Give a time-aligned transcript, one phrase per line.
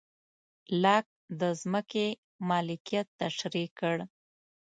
[0.83, 1.05] لاک
[1.39, 2.07] د ځمکې
[2.49, 3.97] مالکیت تشرېح کړ.